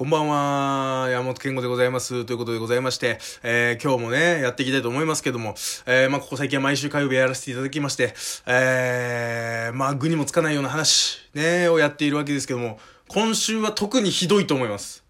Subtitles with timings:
[0.00, 2.24] こんばんは、山本健吾でございます。
[2.24, 5.54] ということでございまして、えー、今日もね、やっていきたいと思いますけども、
[5.84, 8.14] えー、まあ、ここ最近は毎週火曜日やらせていただきまして、
[8.46, 15.04] えー、まあ、具にもつかないような話、ね、をやっているわけですけども、今週は特にひどいと思います。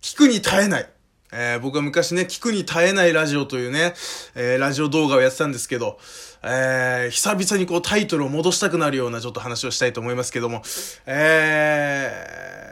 [0.00, 0.88] 聞くに耐えない。
[1.32, 3.94] えー、僕は昔ね、聞くに耐えないラジオというね、
[4.36, 5.98] えー、ラジオ動画をやってたんですけど、
[6.44, 10.62] えー、久々にこうタイトルを戻したくなるようなちょっと話をしたいと思いますけども、
[11.06, 12.65] えー、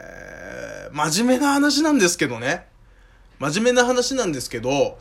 [0.95, 2.65] 真面目な話なんですけどね。
[3.39, 4.97] 真面目な話なんですけど、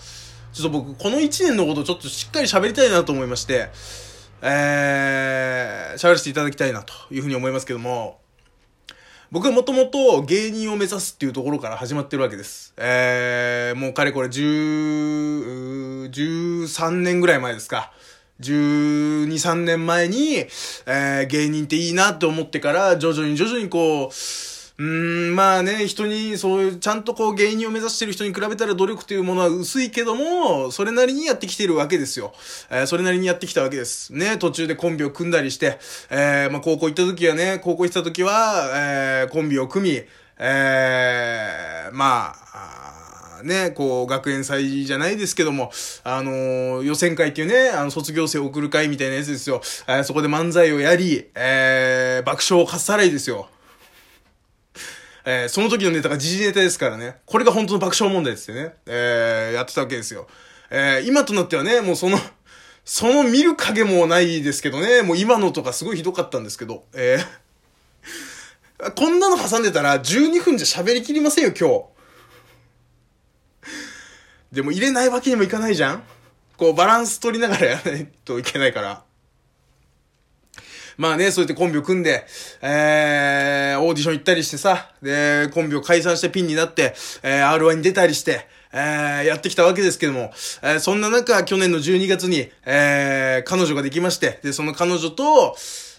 [0.53, 3.69] ちょっと僕、この1年のことをちょっとしっかり喋りたいなと思いまして、
[4.43, 8.19] えー、喋らせていただきたいなというふうに思いますけども、
[9.31, 12.75] 僕はもともと芸人を目指すっていうところから始まってるわけです。
[12.77, 17.93] えー、もうかれこれ10、13年ぐらい前ですか。
[18.41, 32.33] 12、3年前に、えー、芸人っていいなって思ってから、徐々に徐々にこう、うん、まあね、人に、そういう、ちゃんとこう芸人を目指してる人に比べたら努力というものは薄いけども、それなりにやってきてるわけですよ。
[32.71, 34.13] えー、それなりにやってきたわけです。
[34.13, 35.79] ね、途中でコンビを組んだりして、
[36.11, 40.03] えー、まあ高校行った時はね、高校行った時は、えー、コンビを組み、
[40.39, 45.71] えー、まあ、ね、こう、学園祭じゃないですけども、
[46.03, 49.61] あのー、予選会っていうね、あの、卒業生を送る会みたいなやつですよ。
[49.87, 53.49] えー、そこで漫才をやり、えー、爆笑をかっさらいですよ。
[55.25, 57.17] えー、その時のネタが時事ネタですからね。
[57.25, 58.75] これが本当の爆笑問題ですよね。
[58.87, 60.27] えー、やってたわけですよ。
[60.71, 62.19] えー、今となってはね、もうその、
[62.85, 71.95] その見る影もないですけどね、もう今のとかすごいひどかったんですけど、えー、こんなの挟んでたら12分じゃ喋りきりませんよ、今日。
[74.53, 76.05] でも入れないわけにもいかないじゃん
[76.57, 79.03] こうバランス取りながらやらないといけないから。
[80.97, 82.27] まあね、そうやってコンビを組んで、
[82.63, 90.33] えー、オーディション行ったりしてさ、で、コンビを解散してピンになって、えー、R1 に出たりして、えー、やってきたわけですけども、
[90.63, 95.57] えー、そんな中、去年の12月に、えー、彼女ができまして、で、その彼女と、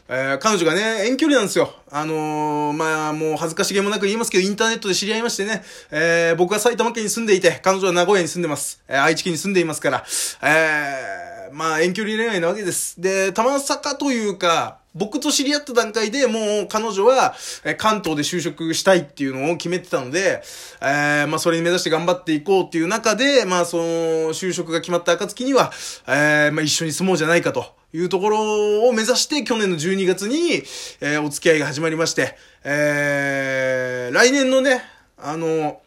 [0.07, 1.73] えー、彼女がね、遠距離なんですよ。
[1.89, 8.83] あのー、まあ、もう恥ずかしげもなく言いますけど、インターネットで知り合いましてね、えー、僕は埼玉県に住んでいて、彼女は名古屋に住んでます。
[8.87, 10.05] えー、愛知県に住んでいますから、
[10.43, 13.01] えー、まあ、遠距離恋愛なわけです。
[13.01, 17.35] で、たまさかというか、僕と知り合った段階でもう彼女は、
[17.65, 20.41] え関東で就職したいっていうのを決めてたので、
[20.81, 23.83] えー、まあそれに目指して頑張っていこうっていう中で、まあその
[24.29, 25.71] 就職が決まった暁には、
[26.07, 30.63] えー、まあ一緒に住もうじゃないかというところを目指して去年の12月に、
[31.01, 34.81] えー、お付き合いが始まりまして、えー、来年のね、
[35.17, 35.81] あの、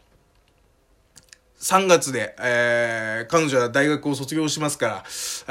[1.59, 5.03] 3月で、えー、彼女は大学を卒業しますから、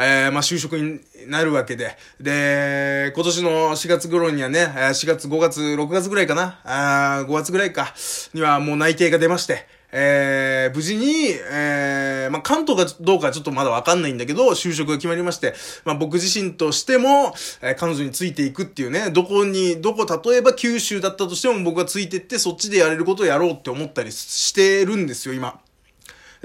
[0.04, 7.94] えー、まあ、就職になるわけで、で、今年の4月頃にはね、4月、5月、6月ぐらいかな、あ5月ぐらいか、
[8.32, 15.54] にはもう内定が出まして、えー、無事に、えー、まあ、関東がどうかちょっとまだわかんないんだけど、就職が決まりまして、
[15.84, 25.60] まあ、僕自身としても、えー、彼女についていくっていうね、どこに、どこ、例えば九州だったとしても僕がついてって、そっちでやれることをやろうって思ったりしてるんですよ、今。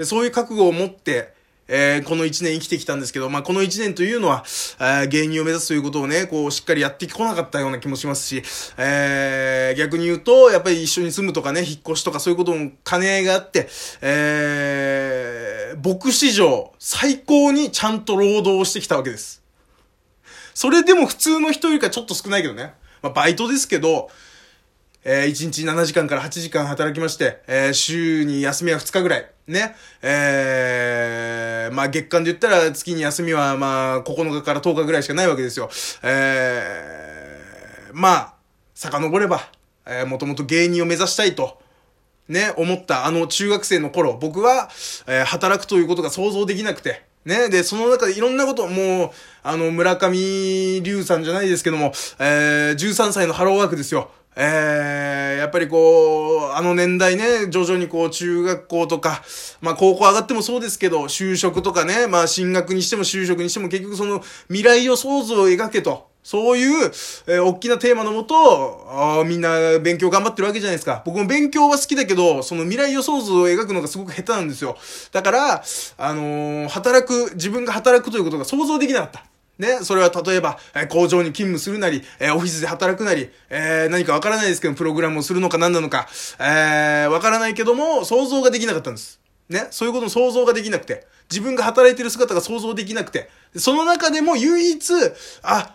[0.02, 1.34] そういう覚悟を持って、
[1.66, 4.44] えー、この一年生きてきたんですけど、まあ、この一年というのは、
[4.78, 8.42] えー、芸人を目指すということをね、こう、しっかりやってこなかったような気もしますし、
[8.76, 13.68] えー、逆に言うと、やっぱり一緒に住むとかね、引っ越しとかそういうことも兼ね合いがあって、
[14.02, 19.42] えー、僕史上最高にちゃんと労働をしてきたわけです。
[20.52, 22.74] それでも普通の人よりかちょっと少ないけどね。
[23.02, 24.10] まあ、バイトですけど、
[25.04, 29.30] えー、1日7時間から8時間働きまして、えー、週に休みは2日ぐらい。
[29.46, 29.76] ね。
[30.00, 35.68] えー、まあ月間で言ったら月に休みはまあ9日から10日ぐらいしかないわけですよ。
[36.02, 38.34] えー、まあ、
[38.74, 39.40] 遡れば、
[39.84, 41.60] えー、もともと芸人を目指したいと、
[42.28, 44.70] ね、思ったあの中学生の頃、僕は、
[45.06, 47.48] えー、働くということが想像できなくて、ね。
[47.48, 49.10] で、その中でいろんなこと、もう、
[49.42, 54.10] あの、村上龍さんじゃないですけども、えー、13歳のハローワークですよ。
[54.36, 59.22] えー、やっぱりこう、あの年代ね、徐々にこう、中学校とか、
[59.60, 66.12] まあ高校上がってもそうですけど、就職とかね、まあ進学にしても就職にしても結局その未来予想図を描けと。
[66.24, 66.90] そういう、
[67.26, 71.02] えー、大きなテーマのもと、みんな勉強頑張ってるわけじゃないですか。
[71.04, 74.78] 僕も勉強は好きだけど、その未来予想図を描くのがすごく下手なんですよ。
[75.12, 75.62] だから、
[75.98, 79.24] あのー、働く、自分が働くということが想像できなかった。
[79.58, 86.08] ね、それは例えば、え工場に勤務するなり、えオフィスで働くなり、えー、何かわからないですけど、プログラムをするのか何なのか、
[86.40, 89.20] えー、わからないけども、想像ができなかったんです。
[89.48, 94.92] ね、そういうことの想像ができなくて、自分が働いてる姿が想像できなくて、その中でも唯一、
[95.42, 95.74] あ、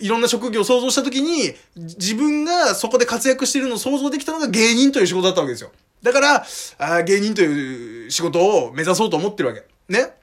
[0.00, 5.70] いろんな職業を想像したときに、自分がそこで活躍しているのを想像できたのが芸人という仕事だったわけですよ。
[6.02, 6.46] だから、
[6.78, 9.64] あ芸人という仕事を目指そうと思ってるわけ。
[9.88, 10.14] ね。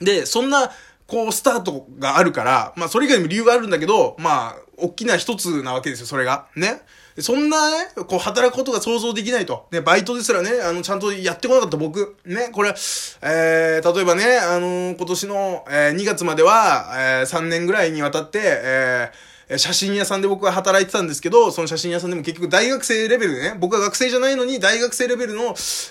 [0.00, 0.70] で、そんな、
[1.06, 6.46] こう、スタートがあるから、まあ、それ以外にも理由があるんだけど、まあ、大きな一つなわけですよ、それが。
[6.56, 6.82] ね。
[7.20, 9.68] そんなね、こう、働くことが想像できないと。
[9.70, 12.16] ね、バイトですらね、あの、ちゃんとやってこなかった僕。
[12.24, 12.74] ね、これ、
[13.22, 25.42] えー、例えばね、あのー、今年の、えー、2月までは、えー、3年ぐらいにわたって、えー、写真屋さんで僕は働いてたんですけど、その写真屋さんでも結局大学生レベルでね、僕は学生じゃないのに大学生レベルの、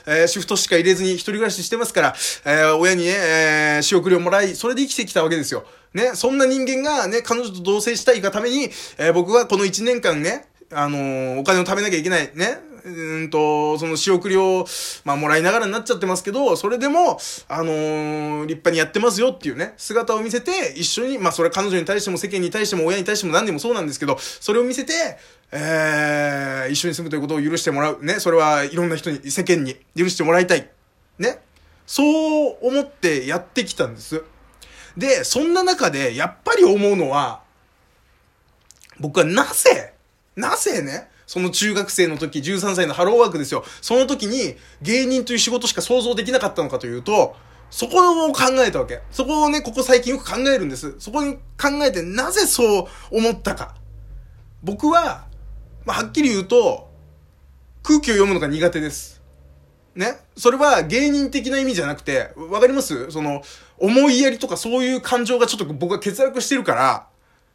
[0.05, 2.15] えー、シフトしか入れずに一人暮らししてますから、
[2.45, 5.65] えー、親にね、えー、仕送りをもらい、それで生きてきたわけですよ。
[5.93, 14.65] ね、そんな人間がね、彼女と同棲したいがために、えー、僕はこの1年間ね、あのー、お金を貯めなきゃいけない、ね、うんと、その仕送りを、
[15.05, 24.93] まあ、もらいながらになっちゃってますけど、それでも、あのー、立派にやってますよっていうね、姿を見せて、一緒に、まあ、それは彼女に対しても世間に対しても親に対しても何でもそうなんですけど、それを見せて、
[25.51, 28.03] えー、一緒に住むということを許してもらう。
[28.03, 30.69] ね、それはいろんな人に、世間に許してもらいたい。
[31.19, 31.39] ね。
[31.85, 34.23] そう思ってやってきたんです。
[34.97, 37.43] で、そんな中で、やっぱり思うのは、
[38.99, 39.93] 僕はなぜ、
[40.35, 43.65] なぜね、その中学生の時、13歳のハローワークですよ。
[43.81, 47.35] その時に芸人という仕事しか想像できなかったのかというと、
[47.71, 49.01] そこを考えたわけ。
[49.09, 50.93] そこをね、ここ最近よく考えるんです。
[50.99, 53.73] そこに考えてなぜそう思ったか。
[54.61, 55.25] 僕は、
[55.85, 56.87] まあ、はっきり言うと、
[57.81, 59.19] 空気を読むのが苦手です。
[59.95, 60.19] ね？
[60.37, 63.09] それは芸人的な意味じゃなくて、わかります？
[63.09, 63.41] その、
[63.79, 67.07] 思いやりとかそういう感情がちょっと僕は欠落してるから、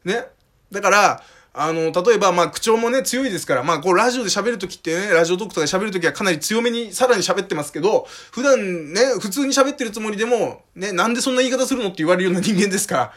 [0.04, 0.26] ね？
[0.72, 1.22] だから、
[1.54, 13.12] あの、例えば、まあ、口調もね、強いですから、まあ、こう、ラジオで喋るときってね、ラジオトークとかで喋るときはかなり強めに、さらに喋ってますけど、普段ね、普通に喋ってるつもりでも、ね、なんでそんな言い方するのって言われるような人間ですから。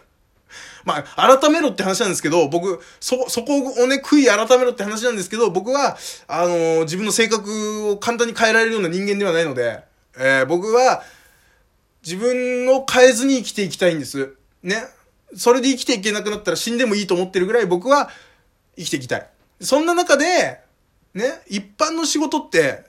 [0.84, 5.98] まあ、改めろって話なんですけど、僕、そ、そこをね、悔い改めろって話なんですけど、僕は、
[6.28, 9.80] あのー、自分の性格を簡単に変えられるような人間ではないので、
[10.16, 11.02] えー、僕は、
[12.02, 14.34] 自分を変えずに生きていきたいんです。
[14.62, 14.82] ね。
[15.34, 18.10] それで生きていけなくなったら死んでもいいと思ってるぐらい僕は
[18.76, 19.30] 生きていきたい。
[19.60, 20.60] そんな中で、
[21.14, 22.84] ね、一般の仕事って、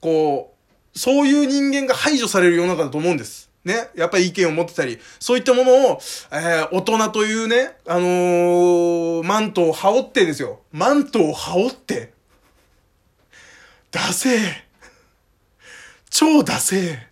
[0.00, 0.54] こ
[0.94, 3.50] う、そういう人間が排除される世の中だと思うんです。
[3.64, 3.88] ね。
[3.94, 6.00] やっぱり意見を持ってたり、そういったものを、
[6.32, 10.60] えー、大人というね、あのー、マントを羽織ってですよ。
[10.72, 12.12] マントを羽織って。
[13.90, 14.40] ダセー。
[16.10, 17.11] 超ダセー。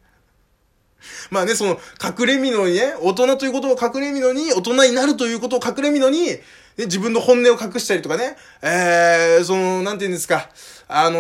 [1.31, 6.41] まあね、その、隠れみのにね、大人ということを隠れみのに、大人になるということを隠れみのに、ね、
[6.87, 10.49] 自分の本音を隠したりとかね、えー、その、なんて言うんですか、
[10.89, 11.19] あの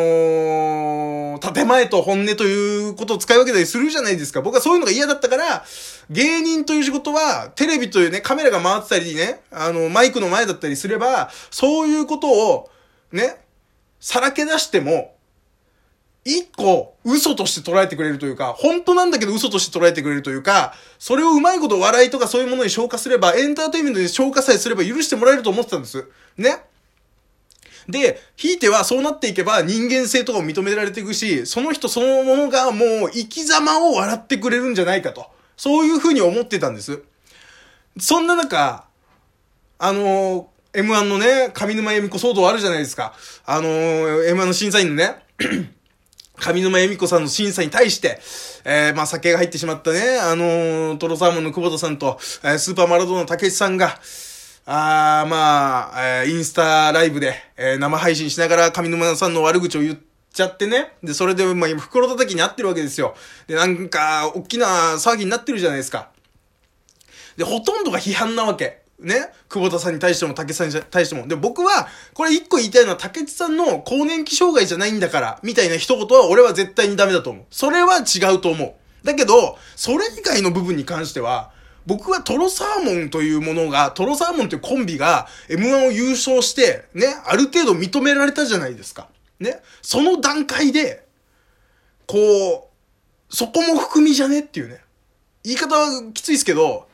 [1.39, 4.43] ー、建前と本音ということを使い分けたりするじゃないですか。
[4.43, 5.65] 僕はそういうのが嫌だったから、
[6.11, 12.71] 芸人という仕事は、テレビというね、カメラが回ってたりね、あの、マイクの前だったりすれば、そういうことを、
[13.13, 13.37] ね、
[14.01, 15.15] さらけ出しても、
[16.39, 26.07] 一個嘘として捉えてくれるというか、本当なんだけど嘘として捉えてくれるというか、それをうまいこと笑いとかそういうものに消化すれば、エンターテインメントに消化さえすれば許してもらえると思ってたんです。
[26.37, 26.63] ね？
[27.89, 35.27] で、ひいてはそうなっていけば人間性とかも認められていくし、その人そのものがもう生き様を笑ってくれるんじゃないかと。
[35.57, 37.03] そういうふうに思ってたんです。
[37.99, 38.85] そんな中、
[39.79, 43.15] あのー、M1 のね、上沼恵美子騒動あるじゃないですか。
[43.45, 45.17] あのー、M1 の審査員のね、
[46.41, 48.21] 上沼恵美子さんの審査に対して、
[48.65, 53.99] えー、まあ、酒が入ってしまったね、あのー、トロサーモンの久保田さんと、えー、スーパーマラドーナの竹内さんが、
[54.67, 60.93] あー、まあ、えー、インスタライブで、えー、生配信しながら上沼さんの悪口を言って、ちゃってね。
[61.03, 63.15] で、それで、まあ、今、袋叩きに合ってるわけですよ。
[63.47, 66.11] で、なんか、大きな騒ぎになってるじゃないですか。
[67.37, 68.83] で、ほとんどが批判なわけ。
[69.01, 71.27] ね、久保田さんに対しても、竹さんに対しても。
[71.27, 77.45] で、僕は、これ一個言いたいのは、竹内さんの更年期障害じゃないんだから、みたいな一言は俺は絶対にダメだと思う。
[77.51, 78.75] それは違うと思う。
[79.07, 81.53] だけど、それ以外の部分に関しては、
[81.87, 89.09] 僕はトロサーモンというものが、トロサーモンというコンビが M1 を優勝して、ね、ある程度認められたじゃないですか。
[89.39, 89.63] ね。
[89.81, 91.07] その段階で、
[92.07, 92.71] こ
[93.31, 94.83] う、そこも含みじゃねっていうね。
[95.43, 96.90] 言い方はきついですけど、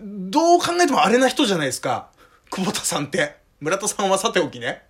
[0.00, 2.08] どう考えてもあれな人じゃないですか。
[2.50, 3.36] 久保田さんって。
[3.60, 4.82] 村田さんはさておきね。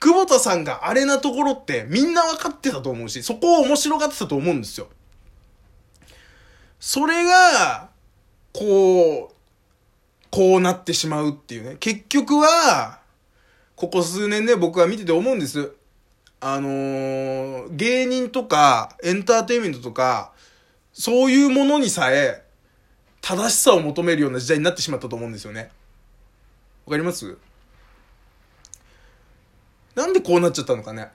[0.00, 4.88] 久保田さんがあれなところってみんな分かってたと思うし、そこを面白がってたと思うんですよ。
[6.78, 7.90] それが、
[8.54, 9.34] こう、
[10.30, 11.76] こうなってしまうっていうね。
[11.78, 13.00] 結局は、
[13.76, 15.72] ここ数年ね、僕は見てて思うんです。
[16.40, 20.32] あのー、芸人とか、エンターテインメントとか、
[20.92, 22.42] そういうものにさえ、
[23.20, 25.70] 正しさを求めるような時代になってしまったと思うんですよね。
[26.86, 27.36] わかります？
[29.94, 31.08] なんでこうなっちゃったのかね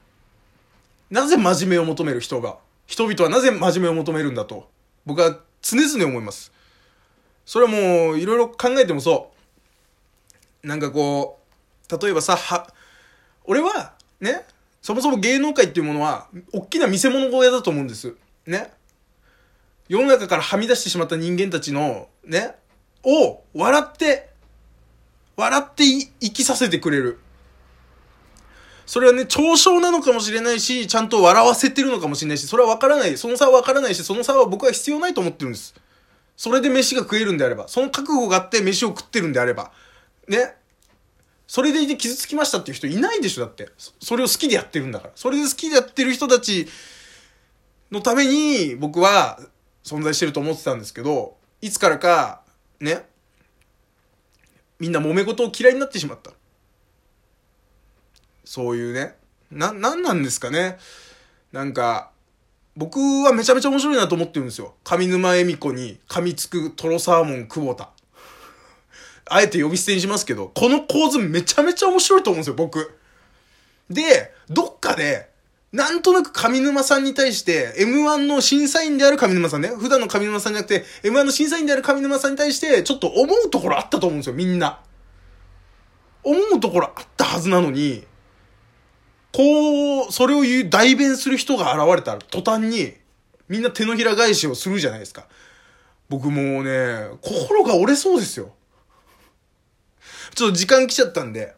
[1.10, 2.58] なぜ真面目を求める人が、
[2.88, 4.70] 人々はなぜ真面目を求めるんだと、
[5.06, 6.52] 僕は常々思います。
[7.46, 9.32] それはもう、いろいろ考えてもそ
[10.64, 10.68] う。
[10.68, 11.40] なんかこ
[11.90, 12.74] う、例えばさ、は、
[13.44, 14.46] 俺は、ね、
[14.82, 18.16] そもそも芸能界っていうものは、大きな見せ物小屋だと思うんです。
[18.48, 18.74] ね？
[19.88, 22.56] 世の中からはみ出してしまった人間たちの、ね、
[23.04, 24.30] を、笑って、
[25.36, 25.84] 笑って
[26.20, 27.20] 生きさせてくれる。
[28.86, 33.18] それはね、嘲笑なのかもしれないし、ちゃんと笑わせてるのかもしれないし、それはわからない。
[33.18, 35.74] その差はわからないし、その差は僕は必要ないと思ってるんです。
[36.38, 39.72] それで飯が食えるんであれば、その覚悟があって飯を食ってるんであれば、
[40.28, 40.56] ね。
[41.48, 43.70] それでいて傷つきましたっていう人いないでしょ、だって。
[43.78, 45.14] それを好きでやってるんだから。
[45.16, 46.68] それで好きでやってる人たち
[47.92, 49.40] のために、僕は
[49.86, 52.42] 存在してると思ってたんですけど、いつからか、
[52.80, 53.06] ね。
[54.80, 56.32] みんな揉め事を嫌いになってしまった。
[58.44, 59.16] そういうね。
[59.52, 60.80] な、なんなんですかね。
[61.52, 62.12] なんか、
[62.76, 64.74] 僕はめちゃめちゃ面白いなと思ってるんですよ。
[64.84, 67.92] 上沼恵美子に噛みつくトロサーモン久保田。
[69.28, 73.00] あえて呼び捨てにしますけど、この構図めちゃめちゃ面白いと思うんですよ、僕。
[73.90, 75.30] で、どっかで、
[75.76, 84.80] なんとなく上沼さんに対して、M1 の審査員である上沼さんね、普段の上沼さんじゃなくて、M1 の審査員である上沼さんに対して、ちょっと思うところあったと思うんですよ、みんな。
[86.24, 88.06] 思うところあったはずなのに、
[89.34, 92.94] こう、それを言う、代弁する人が現れたら、途端に、
[93.50, 95.28] みんな手のひら返しをするじゃないですか。
[96.08, 98.54] 僕もうね、心が折れそうですよ。
[100.36, 101.54] ちょっと時間来ちゃったんで、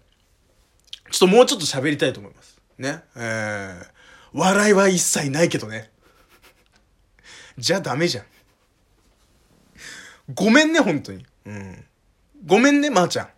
[1.11, 2.59] ちょっともうちょっと喋りたいと思います。
[2.79, 3.03] ね。
[3.15, 3.96] えー、
[4.37, 5.89] 笑いは一切ないけどね。
[7.57, 8.25] じゃあダメじゃん。
[10.31, 11.25] ごめんね、本当に。
[11.45, 11.85] うん。
[12.45, 13.29] ごめんね、まー、あ、ちゃん。